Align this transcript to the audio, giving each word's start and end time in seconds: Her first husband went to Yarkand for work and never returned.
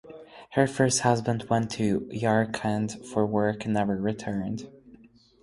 Her 0.53 0.65
first 0.65 1.01
husband 1.01 1.43
went 1.43 1.69
to 1.73 2.09
Yarkand 2.11 3.05
for 3.05 3.23
work 3.23 3.65
and 3.65 3.75
never 3.75 3.95
returned. 3.95 4.67